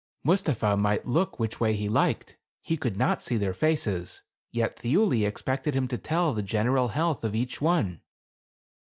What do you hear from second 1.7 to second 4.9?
he liked, he could not see their faces, yet